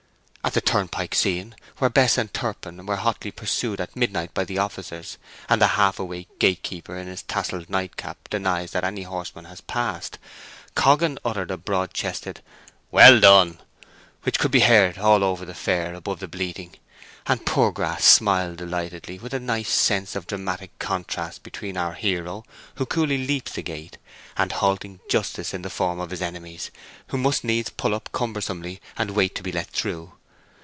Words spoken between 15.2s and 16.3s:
over the fair above the